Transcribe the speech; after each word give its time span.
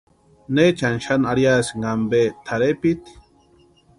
¿Neechani 0.53 1.01
xani 1.05 1.25
arhiasïni 1.31 1.87
ampe 1.93 2.21
tʼarhepiti? 2.45 3.13